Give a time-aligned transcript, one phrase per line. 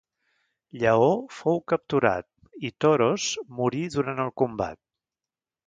[0.83, 2.27] Lleó fou capturat
[2.71, 3.29] i Toros
[3.61, 4.83] morí durant el combat.